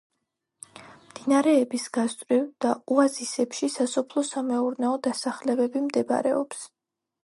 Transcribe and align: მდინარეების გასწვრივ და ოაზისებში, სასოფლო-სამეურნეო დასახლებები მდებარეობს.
მდინარეების 1.09 1.85
გასწვრივ 1.99 2.49
და 2.67 2.73
ოაზისებში, 2.97 3.71
სასოფლო-სამეურნეო 3.77 4.99
დასახლებები 5.11 5.89
მდებარეობს. 5.89 6.71